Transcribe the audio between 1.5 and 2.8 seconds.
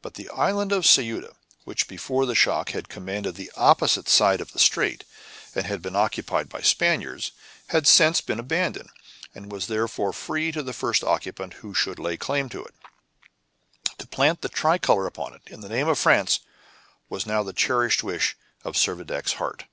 which before the shock